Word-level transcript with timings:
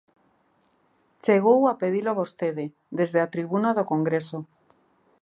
Chegou 1.23 1.59
a 1.71 1.73
pedilo 1.81 2.11
vostede 2.21 2.65
desde 2.99 3.19
a 3.21 3.31
tribuna 3.33 3.69
do 3.77 3.83
Congreso. 3.91 4.39